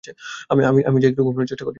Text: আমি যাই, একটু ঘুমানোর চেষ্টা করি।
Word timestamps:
আমি 0.89 0.97
যাই, 1.01 1.09
একটু 1.11 1.23
ঘুমানোর 1.23 1.47
চেষ্টা 1.47 1.63
করি। 1.63 1.69